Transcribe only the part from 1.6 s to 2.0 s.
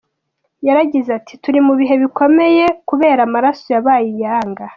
mu bihe